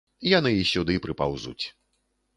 [0.37, 1.61] Яны і сюды прыпаўзуць.